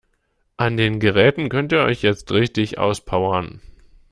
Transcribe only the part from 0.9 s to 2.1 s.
Geräten könnt ihr euch